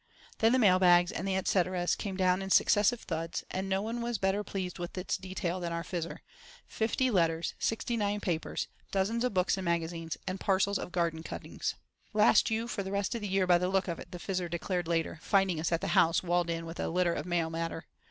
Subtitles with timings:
[0.39, 3.83] Then the mail bags and et cet eras came down in successive thuds, and no
[3.83, 6.21] one was better pleased with its detail than our Fizzer:
[6.65, 11.75] fifty letters, sixty nine papers, dozens of books and magazines, and parcels of garden cuttings.
[12.13, 14.49] "Last you for the rest of the year by the look of it," the Fizzer
[14.49, 17.85] declared later, finding us at the house walled in with a litter of mail matter.